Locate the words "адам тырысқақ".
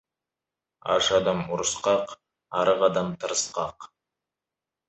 2.91-3.91